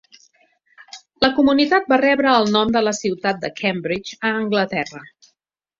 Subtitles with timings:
[1.25, 5.07] La comunitat va rebre el nom de la ciutat de Cambridge, a Anglaterra.